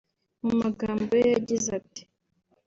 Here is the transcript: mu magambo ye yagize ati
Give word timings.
mu 0.45 0.51
magambo 0.61 1.11
ye 1.21 1.27
yagize 1.33 1.69
ati 1.79 2.01